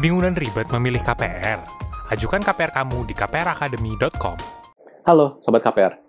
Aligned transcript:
Bingung 0.00 0.24
dan 0.24 0.32
ribet 0.32 0.64
memilih 0.72 1.04
KPR? 1.04 1.60
Ajukan 2.08 2.40
KPR 2.40 2.72
kamu 2.72 3.04
di 3.04 3.12
kpracademy.com. 3.12 4.32
Halo 5.04 5.36
Sobat 5.44 5.60
KPR, 5.60 6.00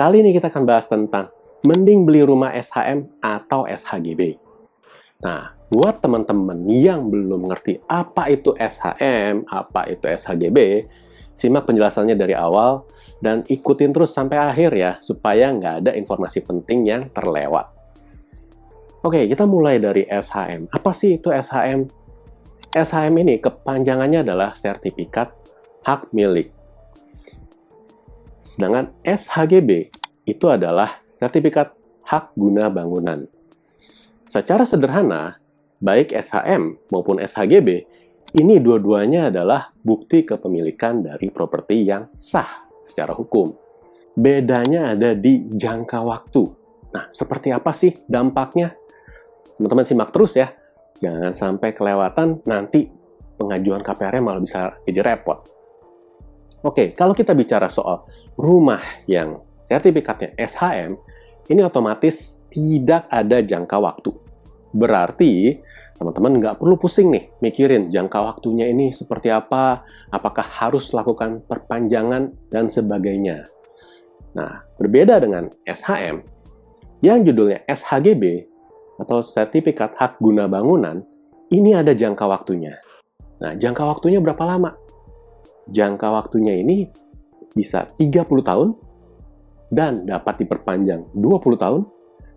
kali 0.00 0.24
ini 0.24 0.32
kita 0.32 0.48
akan 0.48 0.64
bahas 0.64 0.88
tentang 0.88 1.28
mending 1.68 2.08
beli 2.08 2.24
rumah 2.24 2.56
SHM 2.56 3.04
atau 3.20 3.68
SHGB. 3.68 4.40
Nah, 5.20 5.52
buat 5.68 6.00
teman-teman 6.00 6.56
yang 6.72 7.12
belum 7.12 7.44
ngerti 7.44 7.84
apa 7.84 8.32
itu 8.32 8.56
SHM, 8.56 9.44
apa 9.52 9.92
itu 9.92 10.08
SHGB, 10.08 10.88
simak 11.36 11.68
penjelasannya 11.68 12.16
dari 12.16 12.32
awal 12.32 12.88
dan 13.20 13.44
ikutin 13.44 13.92
terus 13.92 14.16
sampai 14.16 14.40
akhir 14.40 14.72
ya, 14.72 14.96
supaya 15.04 15.52
nggak 15.52 15.84
ada 15.84 15.92
informasi 15.92 16.40
penting 16.40 16.88
yang 16.88 17.12
terlewat. 17.12 17.68
Oke, 19.04 19.28
kita 19.28 19.44
mulai 19.44 19.76
dari 19.76 20.08
SHM. 20.08 20.72
Apa 20.72 20.96
sih 20.96 21.20
itu 21.20 21.28
SHM? 21.28 22.03
SHM 22.74 23.14
ini 23.22 23.38
kepanjangannya 23.38 24.26
adalah 24.26 24.50
Sertifikat 24.58 25.30
Hak 25.86 26.10
Milik. 26.10 26.50
Sedangkan 28.42 28.90
SHGB 29.06 29.94
itu 30.26 30.46
adalah 30.50 30.98
Sertifikat 31.06 31.70
Hak 32.02 32.34
Guna 32.34 32.66
Bangunan. 32.74 33.30
Secara 34.26 34.66
sederhana, 34.66 35.38
baik 35.78 36.10
SHM 36.18 36.90
maupun 36.90 37.22
SHGB, 37.22 37.86
ini 38.34 38.58
dua-duanya 38.58 39.30
adalah 39.30 39.70
bukti 39.86 40.26
kepemilikan 40.26 40.98
dari 41.06 41.30
properti 41.30 41.86
yang 41.86 42.10
sah 42.18 42.66
secara 42.82 43.14
hukum. 43.14 43.54
Bedanya 44.18 44.98
ada 44.98 45.14
di 45.14 45.46
jangka 45.46 46.02
waktu. 46.02 46.42
Nah, 46.90 47.06
seperti 47.14 47.54
apa 47.54 47.70
sih 47.70 47.94
dampaknya? 48.10 48.74
Teman-teman 49.54 49.86
simak 49.86 50.10
terus 50.10 50.34
ya. 50.34 50.50
Jangan 51.04 51.36
sampai 51.36 51.76
kelewatan 51.76 52.40
nanti 52.48 52.88
pengajuan 53.36 53.84
KPR 53.84 54.24
malah 54.24 54.40
bisa 54.40 54.72
jadi 54.88 55.04
repot. 55.04 55.44
Oke, 56.64 56.96
kalau 56.96 57.12
kita 57.12 57.36
bicara 57.36 57.68
soal 57.68 58.08
rumah 58.40 58.80
yang 59.04 59.44
sertifikatnya 59.60 60.32
SHM, 60.40 60.96
ini 61.52 61.60
otomatis 61.60 62.40
tidak 62.48 63.04
ada 63.12 63.44
jangka 63.44 63.76
waktu. 63.76 64.16
Berarti 64.72 65.60
teman-teman 65.92 66.40
nggak 66.40 66.56
perlu 66.56 66.80
pusing 66.80 67.12
nih 67.12 67.30
mikirin 67.44 67.92
jangka 67.92 68.16
waktunya 68.16 68.72
ini 68.72 68.96
seperti 68.96 69.28
apa, 69.28 69.84
apakah 70.08 70.42
harus 70.42 70.88
lakukan 70.96 71.44
perpanjangan 71.44 72.32
dan 72.48 72.72
sebagainya. 72.72 73.44
Nah, 74.32 74.64
berbeda 74.80 75.20
dengan 75.20 75.52
SHM, 75.68 76.24
yang 77.04 77.20
judulnya 77.20 77.60
SHGB 77.68 78.53
atau 78.98 79.20
Sertifikat 79.20 79.98
Hak 79.98 80.22
Guna 80.22 80.46
Bangunan, 80.46 81.02
ini 81.50 81.74
ada 81.74 81.94
jangka 81.94 82.24
waktunya. 82.26 82.74
Nah, 83.42 83.54
jangka 83.58 83.82
waktunya 83.84 84.22
berapa 84.22 84.42
lama? 84.46 84.74
Jangka 85.70 86.08
waktunya 86.12 86.60
ini 86.60 86.86
bisa 87.54 87.86
30 87.96 88.26
tahun 88.44 88.68
dan 89.70 90.06
dapat 90.06 90.44
diperpanjang 90.44 91.14
20 91.16 91.56
tahun 91.58 91.82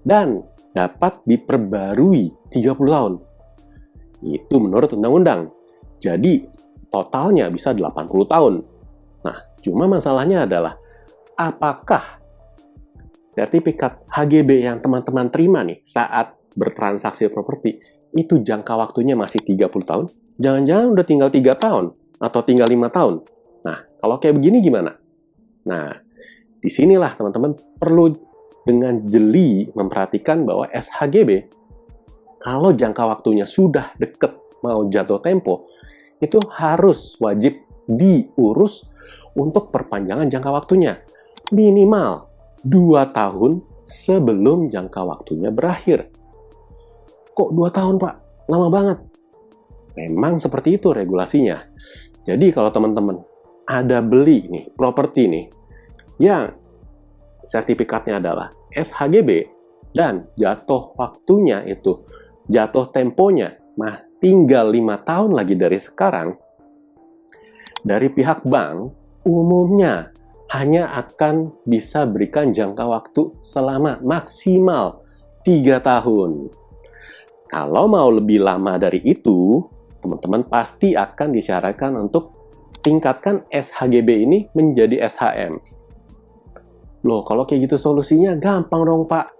dan 0.05 0.41
dapat 0.71 1.21
diperbarui 1.25 2.53
30 2.53 2.95
tahun. 2.95 3.13
Itu 4.25 4.61
menurut 4.61 4.93
undang-undang. 4.93 5.53
Jadi, 5.97 6.45
totalnya 6.93 7.49
bisa 7.49 7.73
80 7.73 8.25
tahun. 8.29 8.53
Nah, 9.25 9.37
cuma 9.61 9.89
masalahnya 9.89 10.45
adalah 10.45 10.77
apakah 11.37 12.21
sertifikat 13.27 14.01
HGB 14.09 14.65
yang 14.65 14.81
teman-teman 14.81 15.29
terima 15.29 15.61
nih 15.61 15.77
saat 15.85 16.36
bertransaksi 16.57 17.29
properti 17.29 17.77
itu 18.17 18.41
jangka 18.41 18.73
waktunya 18.73 19.13
masih 19.13 19.45
30 19.45 19.69
tahun? 19.85 20.05
Jangan-jangan 20.41 20.87
udah 20.89 21.05
tinggal 21.05 21.29
3 21.29 21.53
tahun 21.53 21.85
atau 22.17 22.39
tinggal 22.41 22.67
5 22.67 22.89
tahun. 22.89 23.15
Nah, 23.61 23.77
kalau 24.01 24.15
kayak 24.17 24.35
begini 24.41 24.65
gimana? 24.65 24.97
Nah, 25.69 25.93
di 26.57 26.69
sinilah 26.73 27.13
teman-teman 27.13 27.53
perlu 27.77 28.09
dengan 28.65 29.05
jeli 29.07 29.69
memperhatikan 29.71 30.43
bahwa 30.43 30.67
SHGB 30.67 31.47
kalau 32.43 32.75
jangka 32.75 33.03
waktunya 33.07 33.47
sudah 33.47 33.95
deket 33.95 34.35
mau 34.59 34.83
jatuh 34.91 35.23
tempo 35.23 35.71
itu 36.19 36.41
harus 36.51 37.15
wajib 37.23 37.55
diurus 37.87 38.83
untuk 39.37 39.69
perpanjangan 39.71 40.27
jangka 40.27 40.49
waktunya 40.51 40.99
minimal 41.53 42.27
2 42.65 43.15
tahun 43.15 43.63
sebelum 43.87 44.67
jangka 44.67 45.01
waktunya 45.07 45.47
berakhir. 45.53 46.11
Kok 47.37 47.53
2 47.53 47.69
tahun 47.69 47.95
pak? 48.01 48.15
Lama 48.49 48.67
banget. 48.73 48.97
Memang 49.93 50.41
seperti 50.41 50.81
itu 50.81 50.89
regulasinya. 50.89 51.61
Jadi 52.25 52.49
kalau 52.49 52.73
teman-teman 52.73 53.21
ada 53.69 54.01
beli 54.01 54.49
nih 54.49 54.65
properti 54.73 55.29
nih 55.29 55.45
yang 56.17 56.55
sertifikatnya 57.45 58.17
adalah 58.17 58.47
SHGB 58.73 59.45
dan 59.93 60.25
jatuh 60.39 60.95
waktunya 60.95 61.61
itu 61.67 62.03
jatuh 62.47 62.89
temponya 62.89 63.59
mah 63.75 64.07
tinggal 64.23 64.71
lima 64.71 64.97
tahun 65.03 65.35
lagi 65.35 65.53
dari 65.53 65.77
sekarang 65.77 66.35
dari 67.83 68.07
pihak 68.11 68.43
bank 68.47 68.91
umumnya 69.27 70.11
hanya 70.51 70.95
akan 70.95 71.51
bisa 71.67 72.07
berikan 72.07 72.55
jangka 72.55 72.87
waktu 72.87 73.35
selama 73.43 73.99
maksimal 73.99 75.03
tiga 75.43 75.83
tahun. 75.83 76.47
Kalau 77.47 77.87
mau 77.87 78.11
lebih 78.11 78.43
lama 78.43 78.75
dari 78.75 78.99
itu, 79.07 79.63
teman-teman 80.03 80.43
pasti 80.47 80.93
akan 80.93 81.31
disyaratkan 81.31 81.95
untuk 81.95 82.35
tingkatkan 82.83 83.47
SHGB 83.47 84.09
ini 84.27 84.39
menjadi 84.51 85.07
SHM. 85.07 85.55
Loh, 87.07 87.23
kalau 87.23 87.47
kayak 87.47 87.71
gitu 87.71 87.75
solusinya 87.79 88.35
gampang 88.35 88.83
dong, 88.83 89.03
Pak. 89.07 89.31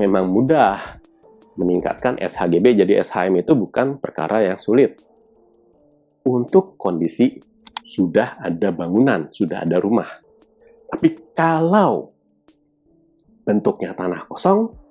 Memang 0.00 0.32
mudah. 0.32 1.00
Meningkatkan 1.56 2.20
SHGB 2.20 2.84
jadi 2.84 3.00
SHM 3.00 3.40
itu 3.40 3.56
bukan 3.56 3.96
perkara 3.96 4.44
yang 4.44 4.60
sulit. 4.60 5.00
Untuk 6.24 6.76
kondisi 6.76 7.40
sudah 7.86 8.36
ada 8.40 8.72
bangunan, 8.74 9.32
sudah 9.32 9.64
ada 9.64 9.80
rumah. 9.80 10.08
Tapi 10.88 11.32
kalau 11.32 12.12
bentuknya 13.46 13.94
tanah 13.94 14.26
kosong, 14.28 14.85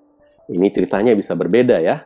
ini 0.52 0.68
ceritanya 0.70 1.14
bisa 1.18 1.34
berbeda 1.34 1.82
ya. 1.82 2.06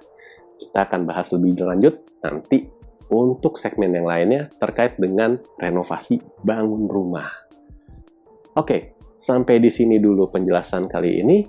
Kita 0.59 0.85
akan 0.87 1.07
bahas 1.07 1.31
lebih 1.31 1.59
lanjut 1.63 2.03
nanti 2.23 2.67
untuk 3.09 3.55
segmen 3.55 3.95
yang 3.95 4.05
lainnya 4.05 4.51
terkait 4.59 4.99
dengan 4.99 5.39
renovasi 5.57 6.19
bangun 6.43 6.85
rumah. 6.85 7.31
Oke, 8.59 8.99
Sampai 9.19 9.59
di 9.59 9.67
sini 9.67 9.99
dulu 9.99 10.31
penjelasan 10.31 10.87
kali 10.87 11.19
ini. 11.19 11.43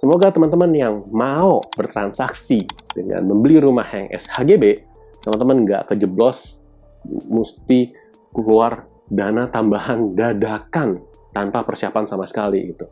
Semoga 0.00 0.32
teman-teman 0.32 0.72
yang 0.72 0.94
mau 1.12 1.60
bertransaksi 1.76 2.64
dengan 2.96 3.28
membeli 3.28 3.60
rumah 3.60 3.84
yang 3.92 4.08
SHGB, 4.08 4.88
teman-teman 5.20 5.68
nggak 5.68 5.92
kejeblos 5.92 6.64
mesti 7.28 7.92
keluar 8.32 8.88
dana 9.04 9.52
tambahan 9.52 10.16
dadakan 10.16 11.04
tanpa 11.36 11.60
persiapan 11.60 12.08
sama 12.08 12.24
sekali 12.24 12.72
gitu. 12.72 12.88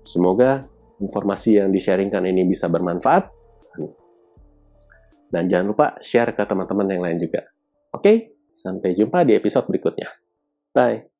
Semoga 0.00 0.64
informasi 1.00 1.58
yang 1.58 1.72
di-sharingkan 1.72 2.22
ini 2.28 2.46
bisa 2.46 2.68
bermanfaat. 2.68 3.32
Dan 5.30 5.46
jangan 5.46 5.66
lupa 5.70 5.86
share 6.02 6.34
ke 6.34 6.42
teman-teman 6.42 6.86
yang 6.90 7.02
lain 7.06 7.18
juga. 7.22 7.46
Oke, 7.94 8.34
sampai 8.50 8.98
jumpa 8.98 9.22
di 9.22 9.38
episode 9.38 9.66
berikutnya. 9.70 10.10
Bye. 10.74 11.19